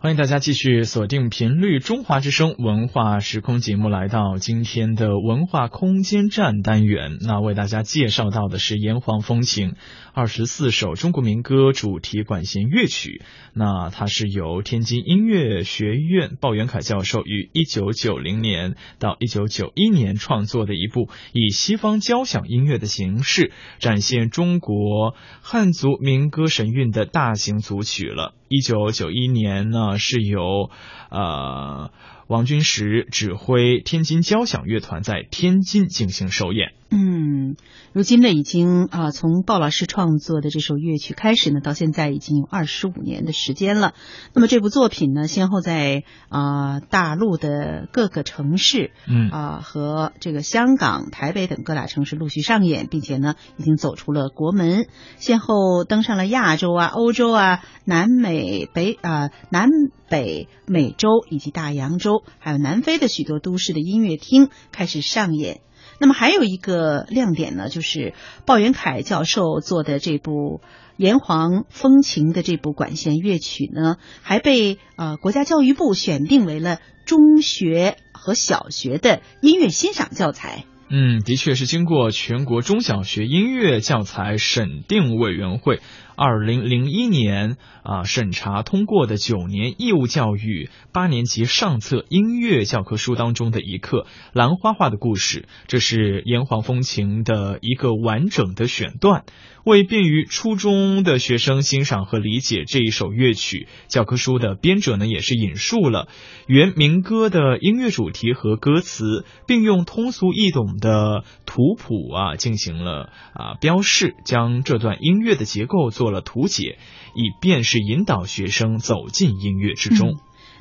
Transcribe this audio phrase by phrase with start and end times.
[0.00, 7.18] 欢迎大家继续锁定频率中华之声文化时空节目，来到今天的文化空间站单元。
[7.20, 9.70] 那为大家介绍到的是《炎黄风情》
[10.14, 13.22] 二十四首中国民歌主题管弦乐曲。
[13.54, 28.36] 那它是由天津音乐学院鲍元凯教授于一九九零年到一九九一年创作的一部以西方交响音乐的形式展现中国汉族民歌神韵的大型组曲了。
[28.48, 30.70] 一九九一年呢，是由
[31.10, 31.90] 呃
[32.26, 36.72] 王军石指挥天津交响乐团在天津进行首演。
[36.90, 37.56] 嗯，
[37.92, 43.92] 如今呢，已经啊，从鲍老师创作的这首乐曲开始呢，到现在已经有二十五年的时间了。
[44.32, 54.86] 那么这部作品呢，先后在啊大陆的各个城市，嗯啊和这个香港、台北等各大城市陆续上演，并且呢，已经走出了国门，
[55.18, 59.68] 先后登上了亚洲啊、欧洲啊、南美、北啊、南
[60.08, 65.60] 北美洲以及大洋洲，还有南非的许多都市的音乐厅开始上演。
[66.00, 68.14] 那么还有一个亮点呢，就是
[68.46, 70.60] 鲍元凯教授做的这部
[70.96, 80.64] 《炎黄风情》的这部管弦乐曲呢，还被呃国家教育部选定为了中学和小学的音乐欣赏教材。
[80.90, 85.80] 嗯，的确是经过全国中小学音乐教材审定委员会
[86.18, 93.98] 二零零一年啊审查通过的九年义务教育八年级上册音乐教科书当中的一课
[94.32, 99.22] 《兰花画的故事》，这是《炎黄风情》的一个完整的选段。
[99.64, 106.08] 为便于初中的学生欣赏和理解这一首乐曲，教科书的编者呢也是引述了
[106.46, 116.78] 原民歌的音乐主题和歌词，并用通俗易懂的图谱啊进行了啊标示，将这段音乐的结构做了图解，
[117.14, 120.18] 以便是引导学生走进音乐之中。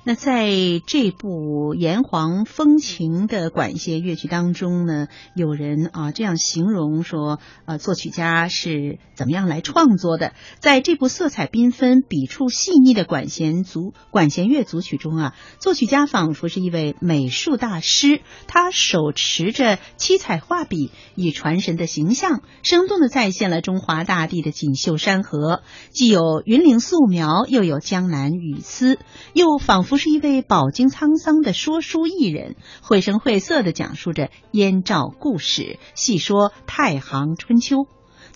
[0.07, 0.49] 那在
[0.85, 10.31] 这部《炎黄风情》的管弦乐曲当中呢，有人啊这样形容说，呃，作曲家是怎么样来创作的？
[10.61, 28.99] 在这部色彩缤纷、笔触细腻的管弦组管弦乐组曲中啊，作曲家仿佛是一位美术大师，他手持着七彩画笔，以传神的形象，生动地再现了中华大地的锦绣山河，既有云岭素描，又有江南雨丝，
[29.33, 37.87] 又仿佛是一位饱经沧桑的说书艺人，绘声绘色地讲述着燕赵故事，细说太行春秋。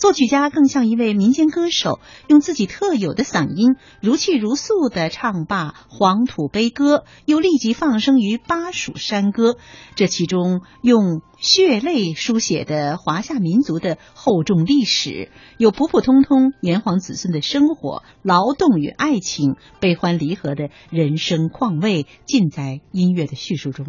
[0.02, 9.58] 作曲家更像一位民间歌手，用自己特有的嗓音，如泣如诉地唱罢黄土悲歌，又立即放声于巴蜀山歌。
[9.94, 15.30] 这其中用血泪书写的华夏民族的厚重历史，
[15.60, 23.86] 有普普通通炎黄子孙的生活、劳动与爱情、悲欢离合的人生况味，尽在音乐的叙述中。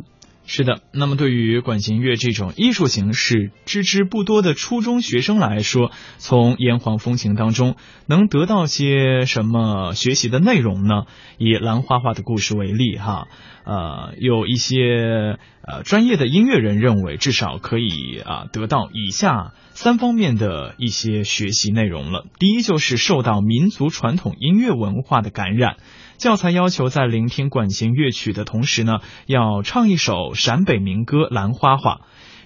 [0.54, 11.04] 是的，那么对于管弦乐这种艺术形式知之不多的初中学生来说，从《炎黄风情》当中能得到些什么学习的内容呢？
[11.38, 13.28] 以兰花花的故事为例，哈，
[13.64, 22.26] 呃，有一些呃专业的音乐人认为，至少可以啊得到以下三方面的一些学习内容了。
[22.38, 25.78] 第一，就是受到民族传统音乐文化的感染。
[26.22, 31.94] 教材要求在聆听管弦乐曲的同时呢，要唱一首陕北民歌《兰花花》。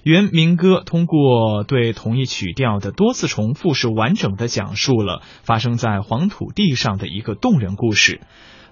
[0.03, 8.22] 原民歌通过对同一曲调的多次重复，是完整的讲述了发生在黄土地上的一个动人故事。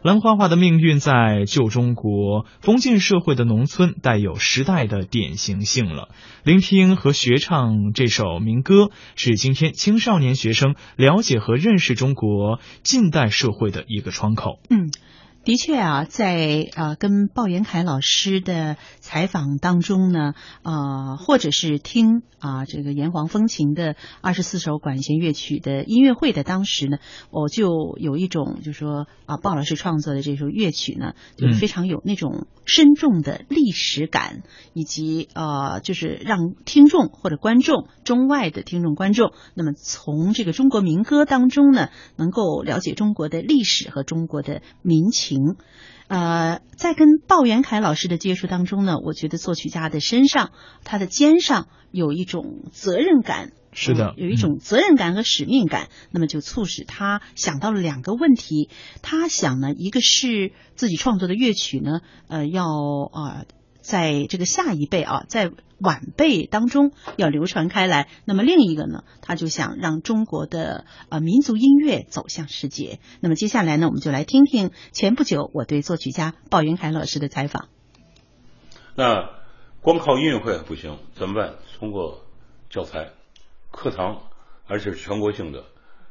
[0.04, 6.10] 兰花花的命运在旧中国封建社会的农村带有时代的典型性了。
[6.42, 14.60] 聆听和学唱这首民歌，是今天青少年学生了解和认识中国近代社会的一个窗口。
[14.68, 14.90] 嗯。
[15.44, 20.32] 的确啊，在呃跟鲍元凯老师的采访当中呢，
[20.62, 26.96] 呃，或者是听啊这个《炎黄风情》的二十四首管弦乐曲的音乐会的当时呢，
[27.30, 34.42] 我就有一种就说啊，鲍老师创作的这首乐曲呢，就非常有那种深重的历史感，
[34.72, 45.33] 以及呃，就是让听众或者观众中外的听众观众，那么从这个中国民歌当中呢，能够了解中国的历史和中国的民情。
[46.06, 50.52] 呃，在跟鲍元凯老师的接触当中呢，我觉得作曲家的身上，
[50.84, 58.68] 他的肩上有一种责任感，是的，有一种责任感和使命感，那么就促使他想到了两个问题。
[59.00, 62.66] 他想呢，一个是自己创作的乐曲呢，呃，要
[63.10, 63.44] 啊，
[63.80, 65.50] 在这个下一辈啊，在
[65.84, 68.08] 晚辈当中要流传开来。
[68.24, 72.98] 那么另一个呢，他就想让中国的呃民族音乐走向世界。
[73.20, 77.68] 那么接下来呢，我们就来听听前不久我对作曲家鲍云凯老师的采访。
[78.96, 79.30] 那
[79.82, 81.54] 光靠音乐会不行，怎么办？
[81.78, 82.24] 通过
[82.70, 83.10] 教材、
[83.70, 84.22] 课堂，
[84.66, 85.64] 而且是全国性的。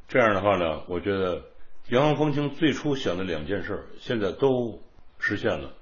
[0.07, 1.41] 这样的话呢，我觉得
[1.89, 4.79] 炎黄风情最初想的两件事，现在都
[5.17, 5.73] 实现了。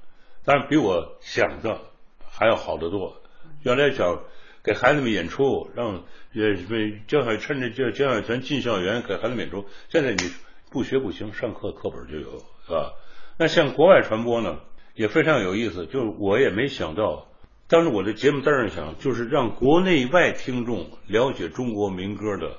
[0.45, 1.81] 当然比我想的
[2.23, 3.20] 还要好得多。
[3.63, 4.21] 原来想
[4.63, 6.03] 给孩子们演出，让
[6.33, 9.65] 也什么交响趁着这交响团进校园给孩子们演出。
[9.89, 10.31] 现在你
[10.69, 12.93] 不学不行，上课课本就有，是吧？
[13.37, 14.59] 那像国外传播呢，
[14.93, 15.85] 也非常有意思。
[15.85, 17.27] 就是我也没想到，
[17.67, 22.57] 当时我的节目单上想，就是让国内外听众了解中国民歌的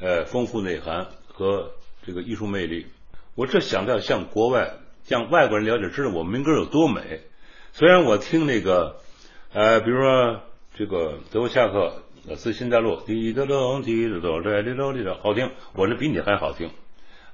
[0.00, 1.72] 呃丰富内涵和
[2.04, 2.86] 这个艺术魅力。
[3.34, 4.76] 我这想到向国外。
[5.08, 7.20] 向外国人了解，知道我们民歌有多美。
[7.72, 8.96] 虽然我听那个，
[9.52, 10.42] 呃，比如说
[10.74, 12.02] 这个德国恰克
[12.36, 16.70] 《自信大陆》，滴答咚滴答咚来滴答滴答，好听，我这比你还好听。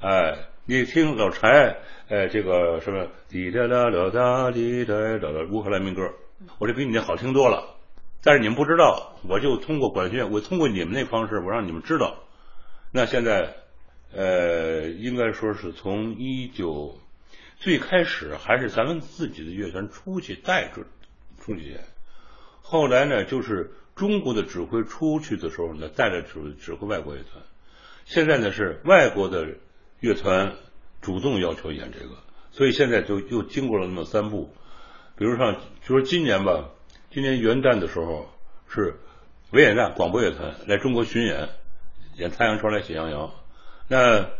[0.00, 1.79] 哎，你听老柴，
[2.09, 6.12] 哎，这个什么滴答啦啦哒滴答哒哒乌克兰民歌，
[6.59, 7.76] 我这比你那好听多了。
[8.23, 12.17] 但是你们不知道，我就通过管弦，我通过你们那方式，我让你们知道。
[12.93, 13.55] 那现在，
[14.15, 16.99] 呃，应该说是从一九。
[17.58, 20.82] 最开始还是咱们自己的乐团出去带出
[21.41, 21.79] 出去，
[22.62, 27.44] 后来呢，就是中国的指挥出去的时候呢，带着指指挥外国乐团。
[28.06, 29.47] 现在呢，是外国的
[30.00, 30.55] 乐团
[31.03, 32.17] 主动要求演这个，
[32.50, 34.55] 所以现在就又经过了那么三步。
[35.17, 36.70] 比如像，就说今年吧，
[37.11, 38.31] 今年元旦的时候
[38.69, 38.94] 是
[39.50, 41.50] 维也纳广播乐团来中国巡演，
[42.17, 43.29] 演《太阳出来喜洋洋》。
[43.88, 44.31] 那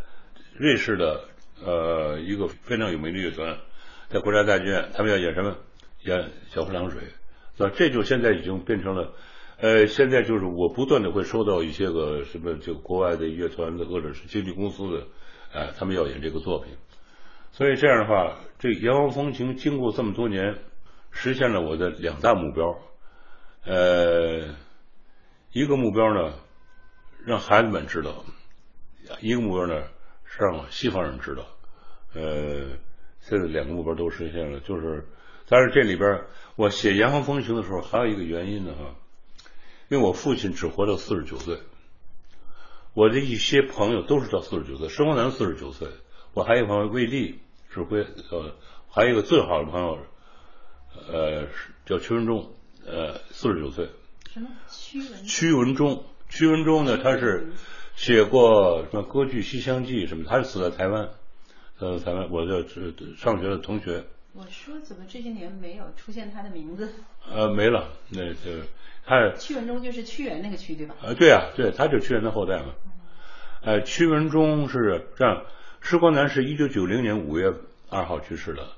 [0.57, 1.25] 瑞士的。
[1.65, 3.57] 呃，一个非常有名的乐团，
[4.09, 5.55] 在国家大剧院，他们要演什么？
[6.01, 6.19] 演
[6.53, 6.99] 《小河凉水》，
[7.57, 7.71] 是吧？
[7.75, 9.13] 这就现在已经变成了，
[9.57, 15.07] 呃，现在就是我不断的会收到一些个什么，就国外的乐团的或者是经纪公司的，
[15.53, 16.73] 哎，他们要演这个作品。
[17.51, 20.57] 所以这样的话，这《炎黄风情》经过这么多年，
[21.11, 22.77] 实现了我的两大目标。
[23.65, 24.55] 呃，
[25.51, 26.33] 一个目标呢，
[27.25, 28.25] 让孩子们知道；
[29.21, 29.83] 一个目标呢。
[30.35, 31.45] 是让西方人知道，
[32.15, 32.65] 呃，
[33.19, 35.07] 现在两个目标都实现了，就是，
[35.47, 36.21] 但是这里边
[36.55, 38.95] 我写《炎黄风情》的时候，还有一个原因呢哈，
[39.89, 41.59] 因为我父亲只活到四十九岁，
[42.93, 45.87] 我的一些朋友都是到四十九岁，申光南四十九岁，
[46.33, 47.39] 我还有一朋友魏立
[47.71, 48.55] 指挥，呃，
[48.89, 49.99] 还有一个最好的朋友，
[51.11, 51.47] 呃，
[51.85, 52.51] 叫屈文忠，
[52.85, 53.89] 呃，四十九岁，
[54.33, 54.49] 什么？
[54.69, 55.23] 屈文？
[55.25, 57.53] 屈文忠，屈文忠呢，他是。
[57.95, 60.23] 写过什么歌剧《西厢记》什么？
[60.27, 61.09] 他是死在台湾，
[61.77, 62.27] 呃台湾。
[62.31, 62.65] 我的
[63.15, 64.03] 上学的同学。
[64.35, 66.91] 我说怎么这些年没有出现他的名字？
[67.31, 68.49] 呃，没了，那就
[69.05, 69.31] 他。
[69.37, 70.95] 屈文忠就是屈原那个屈对吧？
[71.03, 72.73] 呃，对啊，对，他就屈原的后代嘛。
[73.61, 75.43] 呃，屈文忠是这样，
[75.81, 77.53] 施光南是一九九零年五月
[77.89, 78.69] 二号去世的，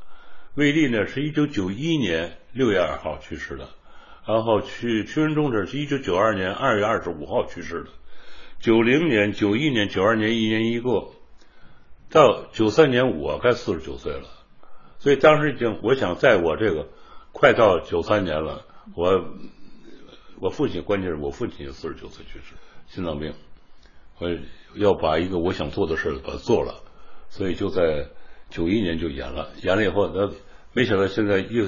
[0.56, 3.69] 魏立呢是一九九一年六月二号去世的，
[4.28, 7.88] 然后屈屈文忠这是一九九二年二月二十五号去世的。
[8.60, 11.12] 九零年、九一年、九二年，一年一个，
[12.10, 14.28] 到九三年我该四十九岁了，
[15.06, 16.88] 所以当时已经，我想在我这个
[17.31, 18.66] 快到九三年了，
[18.96, 19.24] 我
[20.40, 22.56] 我父亲关键是我父亲四十九岁去世，
[22.88, 23.36] 心脏病，
[24.18, 24.36] 我
[24.74, 26.81] 要把一个我想做的事把它做了，
[27.30, 28.07] 所以就在
[28.50, 30.31] 九一年就演了，演了以后，那
[30.74, 31.68] 没想到现在又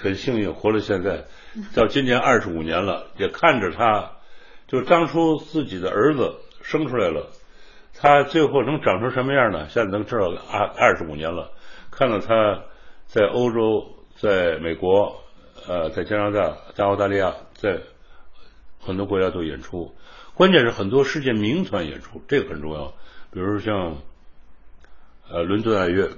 [0.00, 1.26] 很幸运活到现在，
[1.76, 4.14] 到今年二十五年了，也看着他。
[4.66, 7.30] 就当初自己的儿子生出来了，
[7.94, 9.68] 他最后能长成什么样呢？
[9.68, 11.52] 现在能知道二二十五年了，
[11.98, 12.62] 看到他
[13.06, 15.20] 在欧洲、在美国、
[15.66, 17.80] 呃，在加拿大、在澳大利亚，在
[18.78, 19.92] 很多国家都演出。
[20.34, 22.94] 关键是很多世界名团演出，这个很重要。
[23.32, 23.96] 比如像
[25.28, 26.08] 呃伦敦爱乐、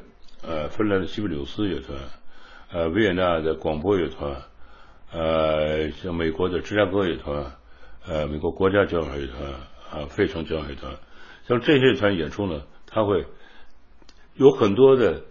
[0.46, 1.96] 呃芬兰的西贝柳斯乐团、
[2.70, 4.36] 呃维也纳的广播乐团、
[5.10, 7.52] 呃像美国的芝加哥乐团。
[8.06, 9.50] 呃，美国国家交响乐团
[9.90, 10.94] 啊，费城交响乐团，
[11.48, 13.24] 像这些团演出呢，他会
[14.34, 15.22] 有很多的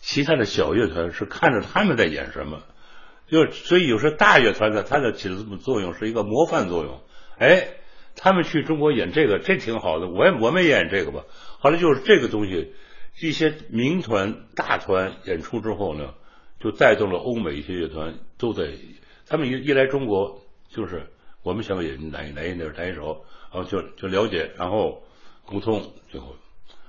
[0.00, 2.62] 其他的小乐团是看着他们在演什么，
[3.26, 7.00] 就所以有时候大乐团呢，它的起的这么作用是一个模范作用。
[7.38, 7.68] 哎，
[8.16, 11.24] 他们去中国演这个，这挺好的，我也我们也演这个吧。
[11.58, 12.74] 后来就是这个东西，
[13.20, 16.14] 一些民团大团演出之后呢，
[16.60, 18.68] 就带动了欧美一些乐团都在，
[19.26, 21.06] 他们一一来中国就是。
[21.44, 25.04] 我们想演哪哪一哪哪一首，然后就就了解，然后
[25.46, 26.34] 沟通，最后，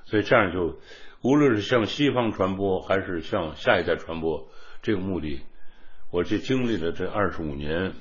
[0.05, 0.79] 所以这样就
[1.21, 4.49] 无论是向西方传播，还是向下一代传播，
[4.81, 5.41] 这个目的，
[6.11, 7.93] 我这经历了这二十五年，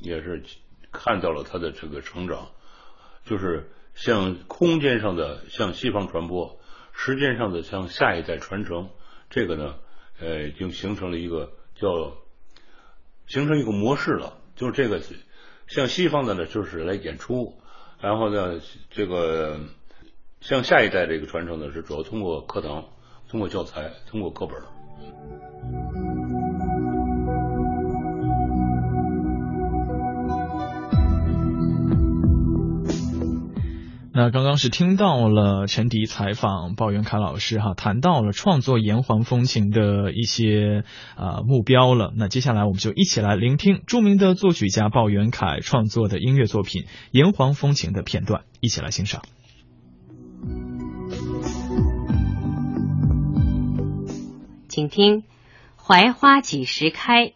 [0.00, 0.42] 也是
[0.92, 2.48] 看到了他的这个成长，
[3.24, 6.58] 就是向空间上的向西方传播，
[6.92, 8.90] 时间上的向下一代传承。
[9.30, 9.76] 这个呢，
[10.20, 12.18] 呃，已经形成了一个叫
[13.26, 14.38] 形成一个模式了。
[14.56, 15.00] 就是这个
[15.68, 17.58] 向西方的呢，就是来演出，
[18.00, 18.60] 然后呢，
[18.90, 19.58] 这个
[20.40, 22.84] 向下一代这个传承呢，是主要通过课堂、
[23.28, 24.56] 通过教材、通过课本。
[34.12, 40.82] 那刚刚是听到了陈迪采访鲍元凯老师哈，谈到了创作炎黄风情的一些
[41.14, 42.12] 啊目标了。
[42.16, 49.22] 那接下来我们就一起来聆听著名的作曲家鲍元凯创作的音乐作品《炎黄风情》的片段，一起来欣赏。
[54.78, 55.22] 请听
[55.74, 57.26] 《槐花几时开》。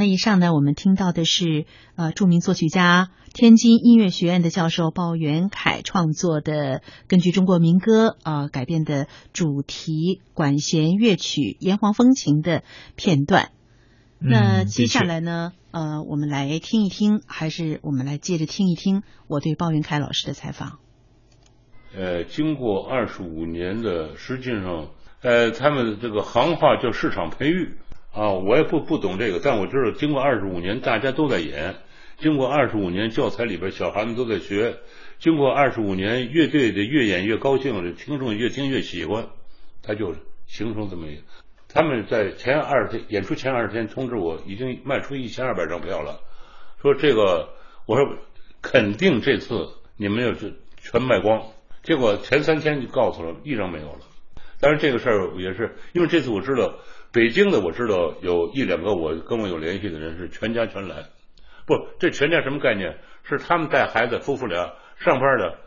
[0.00, 12.62] 那以上呢，我们听到的是呃著名作曲家、天津音乐学院的教授鲍元凯创作的，根据中国民歌啊、呃、改编的主题管弦乐曲《炎黄风情》的
[12.96, 13.50] 片段。
[14.18, 20.78] 那嗯接下来呢，呃，我们来听一听，还是我们来接着听一听我对鲍元凯老师的采访。
[21.94, 27.76] 呃，经过二十五年的，实际上，呃，他们这个行话叫市场培育
[28.12, 31.76] 啊，我也不不懂这个，但我知道，经过二十五年，大家都在演，
[32.18, 34.78] 经过二十五年，教材里边小孩们都在学，
[35.18, 39.28] 经过二十五年，乐队的越演越高兴，听众越听越喜欢，
[39.82, 40.14] 他就
[40.46, 41.22] 形成这么一个。
[41.68, 46.20] 他们在前二十天演出前二十天通知我，已经卖出一千二百张票了，
[46.82, 47.50] 说这个，
[47.86, 48.16] 我说
[48.60, 51.42] 肯定这次你们要是全卖光。
[51.84, 54.00] 结果前三天就告诉了，一张没有了。
[54.58, 56.74] 当然这个事儿也是因为这次我知道
[57.12, 61.06] 北京的，我知道有一两个我跟我有联系的人是全家全来，
[61.66, 62.98] 不，这全家什么概念？
[63.24, 65.58] 是他们带孩子夫妇俩上班的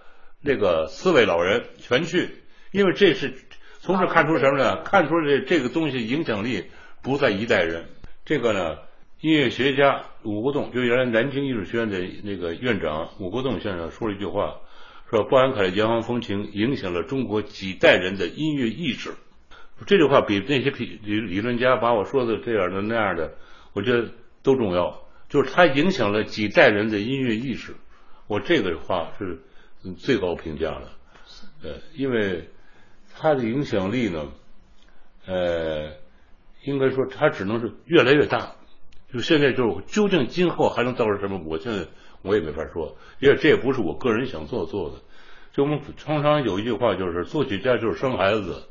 [0.41, 2.29] 那个四位老人全去，
[2.71, 3.33] 因为这是
[3.79, 4.83] 从这看出什么呢？
[4.83, 6.65] 看出这这个东西影响力
[7.01, 7.85] 不在一代人。
[8.25, 8.77] 这个呢，
[9.19, 14.55] 音乐学家武国栋，就原来南京艺术学院的那个院长武国栋先生说了一句话。
[15.09, 19.11] 说鲍元凯的《炎黄风情》影响了中国几代人的音乐意识，
[19.85, 23.33] 这句话比那些理理论家把我说的这样的那样的，
[23.73, 24.09] 我觉得
[24.41, 25.01] 都重要。
[25.29, 27.73] 就是它影响了几代人的音乐意识，
[28.27, 29.39] 我这个话是
[29.97, 30.89] 最高评价的。
[31.63, 32.49] 呃，因为
[33.15, 34.31] 它的影响力呢，
[35.25, 35.91] 呃，
[36.63, 38.53] 应该说它只能是越来越大。
[39.11, 41.41] 就现在就是究竟今后还能造成什么？
[41.45, 41.85] 我现在。
[42.25, 44.95] 我也没法说，因为这也不是我个人想做做的。
[45.51, 48.63] 就我们常常有一句话，就是作曲家就是生孩子，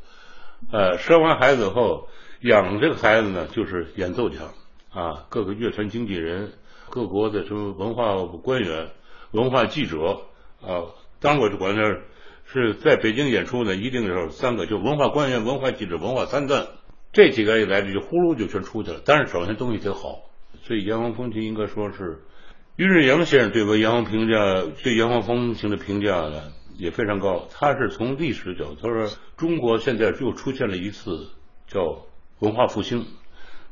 [0.70, 2.08] 呃，生完孩子后
[2.40, 4.38] 养这个孩子呢，就是演奏家
[4.92, 6.52] 啊，各个乐团经纪人、
[6.88, 8.90] 各国的什么文化官员、
[9.32, 10.22] 文化记者
[10.60, 11.82] 啊，当过就管那
[12.44, 16.66] 是在北京演出呢，一定是三个，就文化官员、文化记者、文化三段，
[17.12, 19.00] 这几个一来就呼噜就全出去了。
[19.04, 20.22] 但是首先东西得好，
[20.62, 22.22] 所以《炎黄风情》应该说是。
[22.76, 26.42] 于日阳先生对我炎黄评价，对炎黄风情的评价呢
[26.76, 27.46] 也非常高。
[27.50, 31.28] 他是从历史角度，他说中国现在又出现了一次
[31.66, 32.06] 叫
[32.40, 33.06] 文化复兴，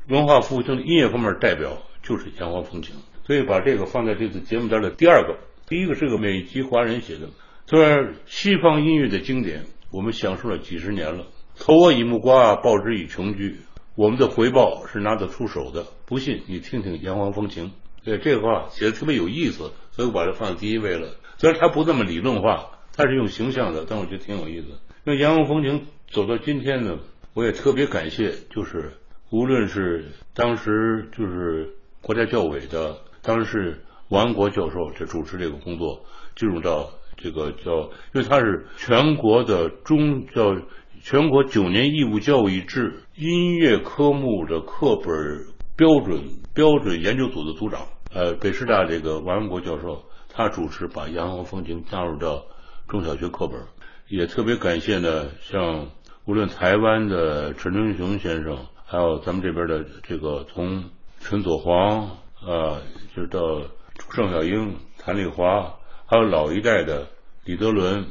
[0.07, 5.37] 文化复兴音乐方面代表就是炎黄风情，所以把这个放在这次节目单的第二个。
[5.67, 7.29] 第一个是个美籍华人写的，
[7.67, 11.25] 他说西方音乐的经典，我们享受了几十年了，
[11.57, 13.55] 投我以木瓜，报之以琼琚，
[13.95, 15.85] 我们的回报是拿得出手的。
[16.05, 17.71] 不信你听听炎黄风情。
[18.03, 21.09] 对这个话写的特别有意思，所以我把它放在第一位了。
[21.37, 24.67] 虽然它不那么理论化，它是用形象的，但我觉得挺有意思。
[25.03, 26.99] 那《炎黄风情》走到今天呢，
[27.33, 28.93] 我也特别感谢，就是
[29.29, 31.69] 无论是当时就是
[32.01, 37.71] 国家教委的，当时是王安国教授这主持这个工作，进入到这个叫，
[38.13, 40.55] 因为他是全国的中叫
[41.01, 46.21] 全国九年义务教育制音乐科目的课本标准
[46.53, 52.45] 标准研究组的组长，呃，北师大这个王安国教授，他主持把《炎黄风情》加入到
[52.87, 53.59] 中小学课本，
[54.07, 55.87] 也特别感谢呢，像
[56.25, 60.85] 无论台湾的陈春雄先生，还有咱们这边的这个从
[61.19, 62.81] 陈佐煌，呃，
[63.15, 63.61] 就是到
[64.09, 67.07] 盛小英、谭丽华，还有老一代的
[67.45, 68.05] 李德伦，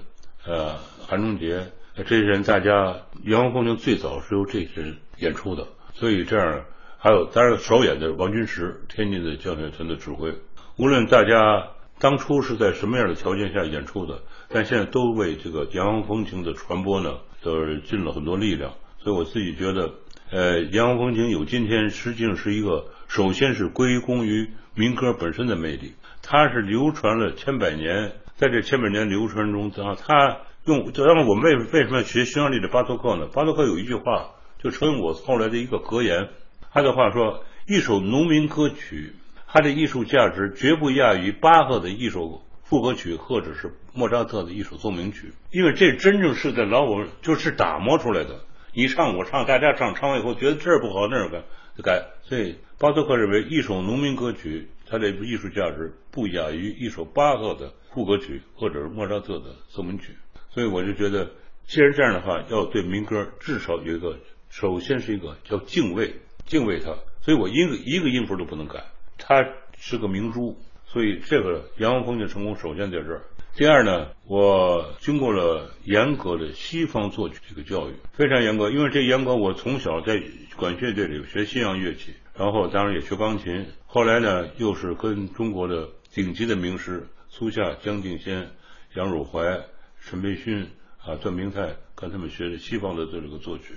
[0.47, 2.71] 呃，韩中杰，这些人，大家
[3.23, 6.65] 《炎黄风情》最早是由这些人演出的，所以这样。
[7.03, 10.35] 还有，当然首演的王军石，天津的交响乐团的指挥。
[10.77, 14.21] 无论大家当初是在什么样的条件下演出的，
[14.53, 18.73] 但现在都为这个《洋风情》的传播呢，都是尽了很多力量。
[18.99, 19.95] 所以我自己觉得，
[20.33, 33.29] 呃，《洋风情》有今天，实际上是一个，首先是归功于民歌本身的魅力，它是流传了千百年，在这千百年流传中，啊，它用，就让我们为为什么要学匈牙利的巴托克呢？
[33.33, 36.29] 巴托克有一句话，就成为我后来的一个格言。
[36.73, 39.13] 他的话说，一首农民歌曲，
[39.47, 48.41] 它的艺术价值绝不亚于巴赫的一首赋歌曲，或者是莫扎特的一首奏鸣曲，因为这真正是在老我就是打磨出来的。
[48.73, 51.43] 你唱我唱，大家唱，唱完以后觉得这儿不好那儿改
[51.77, 52.07] 就改。
[52.23, 60.15] 所以巴托克认为，一首农民歌曲，它的艺术价值不亚于一首巴赫的赋歌曲，或者是莫扎特的奏鸣曲。
[60.51, 61.31] 所以我就觉得，
[61.67, 66.15] 既然这样的话，要对民歌至少有一个，首先是一个叫敬畏。
[66.47, 68.85] 敬畏它，所以我一个一个音符都不能改。
[69.19, 69.45] 它
[69.77, 73.23] 是个明珠，所以这个《炎黄风情》成功首先在这儿。
[73.57, 80.23] 第二呢，我经过了严格的西方作曲这个教育，非常严格，因为这严格，我从小在
[80.57, 88.49] 管乐队里学西洋乐器，然后当然也学钢琴，后来呢又是跟中国的顶级的名师苏夏、姜敬先、
[88.95, 89.61] 杨汝怀、
[90.01, 90.67] 陈培勋
[91.05, 93.75] 啊、段明泰跟他们学的西方的这个作曲。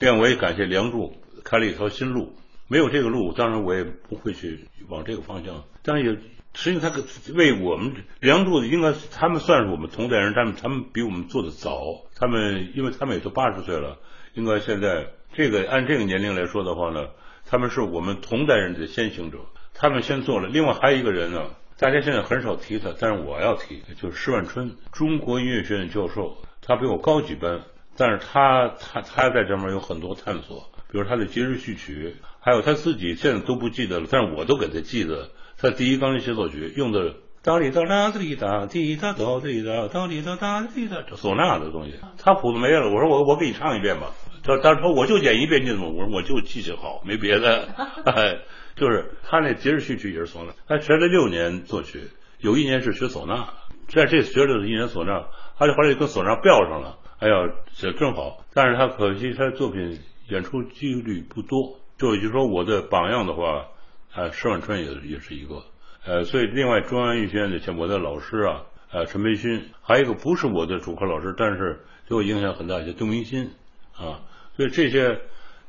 [0.00, 2.34] 另外，我也感谢梁祝开了一条新路，
[2.68, 4.58] 没有这个路，当然我也不会去
[4.88, 5.64] 往这个方向。
[5.82, 6.18] 但是也
[6.54, 13.98] 实际上他为我们梁祝应该他们算是我们同代人，他们他们比我们做的早，他们因为他们也都八十岁了，
[14.34, 17.08] 应该现在这个按这个年龄来说的话呢，
[17.46, 19.38] 他们是我们同代人的先行者，
[19.74, 20.48] 他们先做了。
[20.48, 21.42] 另外还有一个人呢，
[21.78, 27.60] 大家现在很少提他，但是我要提，就是施万春，中国音乐学院教授，他比我高几班。
[27.94, 35.30] 但是他他他在这面有很多探索，比如他的节日序曲，还有他自己现在都不记得了，但是我都给他记得。
[35.62, 42.90] 他第一钢琴协奏曲用的哒哩哒啦哩哒滴哒哆哩哒哒哩哒哒哩哒，这唢呐的东西，他谱子没了。
[42.90, 44.10] 我说我我给你唱一遍吧。
[44.42, 45.88] 他他说我就演一遍，你怎么？
[45.88, 47.68] 我说我就记性好，没别的。
[48.74, 52.08] 就是他那节日序曲也是唢呐，他学了六年作曲，
[52.40, 53.46] 有一年是学唢呐，
[53.86, 56.98] 在这学了一年唢呐，他就后来跟唢呐标上了。
[57.20, 57.34] 哎呀，
[57.76, 61.78] 这正好，但是他可惜他的作品演出几率不多。
[61.98, 63.66] 就也就是说，我的榜样的话，
[64.14, 65.62] 啊，石万春也也是一个。
[66.04, 73.52] 呃，所以另外中央音乐学院的像我的老师啊，呃，陈培勋，还有一个不是我的主课老师，但是对我影响很大，叫杜明新
[73.96, 74.20] 啊。
[74.56, 75.20] 所以这些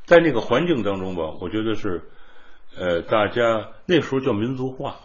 [0.06, 2.02] 在那个环境当中吧，我觉得是，
[2.76, 4.96] 呃，大家那时候叫民族化。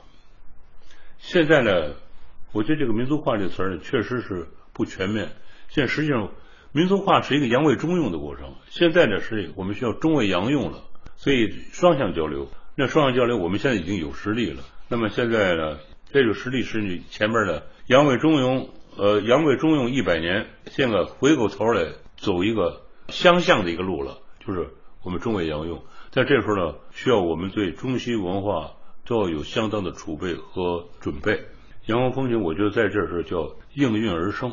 [1.19, 1.95] 现在呢，
[2.53, 5.29] 我觉得这个民族化这词儿呢，确实是不全面。
[5.69, 6.33] 现在实际上，
[6.73, 8.55] 民族化是一个洋为中用的过程。
[8.71, 10.85] 现在呢，是我们需要中为洋用了，
[11.17, 12.49] 所以双向交流。
[12.81, 14.63] 那双向交流，我们现在已经有实力了。
[14.89, 15.79] 那么现在呢，
[16.13, 24.69] 这个实力是你前面的洋为中庸，呃，洋为中庸一百年，现在回过头来走一个相向的一个路了，就是
[25.03, 25.83] 我们中为洋用。
[26.13, 28.71] 在这时候呢，需要我们对中西文化
[29.05, 31.47] 都要有相当的储备和准备。
[31.87, 34.53] 阳光风景，我觉得在这时候叫应运而生。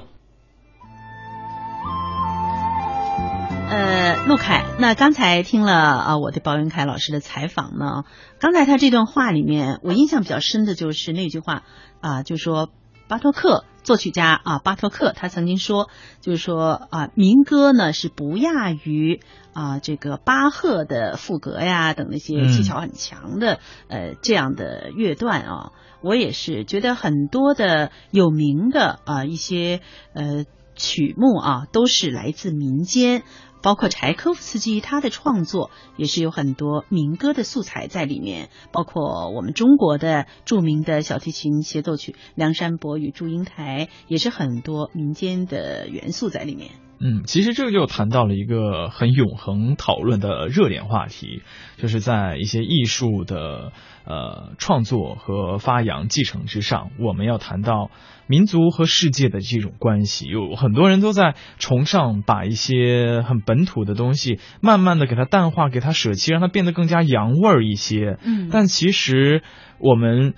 [3.76, 8.06] 呃，陆凯，那刚才听了啊，我对包云凯老师的采访呢，
[8.40, 11.64] 刚才他这段话里面，我印象比较深的就是那句话
[12.00, 12.70] 啊，就说
[13.10, 15.90] 巴托克作曲家啊，巴托克他曾经说，
[16.22, 19.20] 就是说啊，民歌呢是不亚于
[19.52, 23.60] 啊这个巴赫的赋格呀等那些技巧很强的
[23.90, 29.82] 呃这样的乐段啊，我也是觉得很多的有名的啊一些
[30.14, 33.24] 呃曲目啊都是来自民间。
[33.62, 46.85] 包括柴可夫斯基，他的创作也是有很多民歌的素材在里面，包括我们中国的著名的小提琴协奏曲《梁山伯与祝英台》，也是很多民间的元素在里面。
[47.08, 51.44] 嗯，其实这个就谈到了一个很永恒讨论的热点话题，
[51.78, 53.72] 就是在一些艺术的
[54.06, 57.92] 呃创作和发扬继承之上，我们要谈到
[58.26, 60.26] 民族和世界的这种关系。
[60.26, 68.18] 有很多人都在崇尚把一些很本土的东西，慢慢的给它淡化，给它舍弃，让它变得更加洋味儿一些。
[68.24, 69.44] 嗯，但其实
[69.78, 70.34] 我们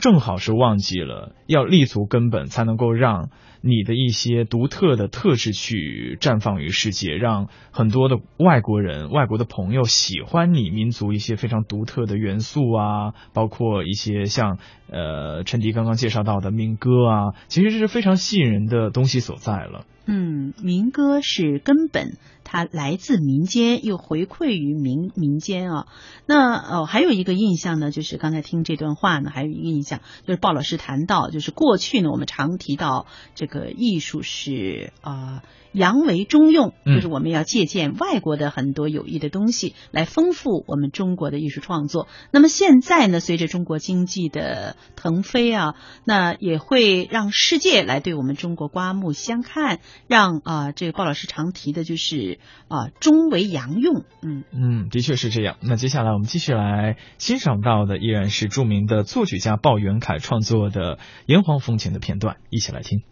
[0.00, 3.30] 正好是忘记了要立足根本，才能够让。
[3.66, 14.58] 你的一些独特的特质去绽放于世界，让很多的外国人、外国的朋友喜欢你民族一些非常独特的元素啊，包括一些像
[14.90, 19.86] 呃陈迪刚刚介绍到的民歌啊，其实这是非常吸引人的东西所在了。
[20.06, 22.18] 嗯，民歌是根本，
[22.54, 25.88] 它来自民间，又回馈于民民间啊。
[26.24, 35.42] 那哦，还有一个印象呢，就是刚才听这段话呢，还有一个印象，就是鲍老师谈到，就是过去呢，我们常提到这个艺术是啊。
[35.74, 42.06] 洋为中用，就是我们要借鉴外国的很多有益的东西，来丰富我们中国的艺术创作。
[42.30, 54.04] 那么现在呢，随着中国经济的腾飞啊，那也会让世界来对我们中国刮目相看，让啊，这个鲍老师常提的就是啊，中为阳用。
[54.22, 55.56] 嗯嗯，的确是这样。
[55.60, 63.02] 那接下来我们继续来欣赏到的依然是著名的作曲家鲍元凯创作的《炎黄风情》的片段，一起来听。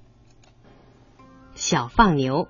[1.55, 2.49] 小放牛。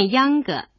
[0.00, 0.69] 看秧歌。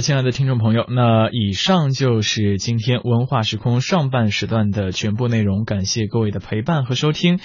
[0.00, 7.38] 亲爱的听众朋友，那以上就是今天文化时空上半时段的全部内容，感谢各位的陪伴和收听。